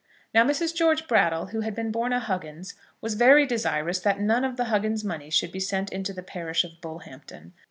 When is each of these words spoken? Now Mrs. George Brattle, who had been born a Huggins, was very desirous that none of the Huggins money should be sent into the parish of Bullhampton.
Now 0.33 0.43
Mrs. 0.43 0.73
George 0.73 1.07
Brattle, 1.07 1.49
who 1.49 1.61
had 1.61 1.75
been 1.75 1.91
born 1.91 2.11
a 2.11 2.19
Huggins, 2.19 2.73
was 3.01 3.13
very 3.13 3.45
desirous 3.45 3.99
that 3.99 4.19
none 4.19 4.43
of 4.43 4.57
the 4.57 4.65
Huggins 4.65 5.03
money 5.03 5.29
should 5.29 5.51
be 5.51 5.59
sent 5.59 5.91
into 5.91 6.11
the 6.11 6.23
parish 6.23 6.63
of 6.63 6.81
Bullhampton. 6.81 7.53